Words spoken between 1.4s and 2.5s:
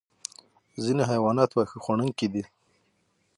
واښه خوړونکي دي